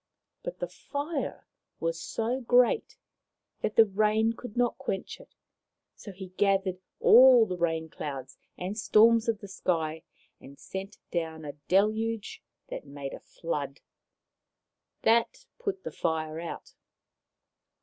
[0.41, 1.45] But the fire
[1.79, 2.97] was so great
[3.61, 5.35] that the rain could not quench it,
[5.95, 10.01] so he gathered all the rain clouds and storms of the sky
[10.39, 13.79] and sent down a deluge that made a flood.
[15.03, 16.73] That put the fire out.